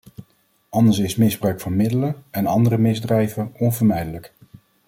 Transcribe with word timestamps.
Anders 0.69 0.99
is 0.99 1.15
misbruik 1.15 1.61
van 1.61 1.75
middelen, 1.75 2.23
en 2.29 2.45
andere 2.45 2.77
misdrijven, 2.77 3.51
onvermijdelijk. 3.59 4.33